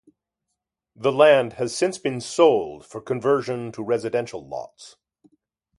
[0.95, 4.95] The land has since been sold for conversion to residential lots.